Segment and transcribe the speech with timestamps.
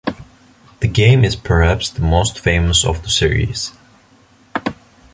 [0.79, 3.71] This game is perhaps the most famous of the series.